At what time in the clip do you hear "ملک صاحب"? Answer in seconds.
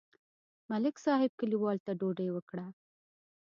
0.69-1.31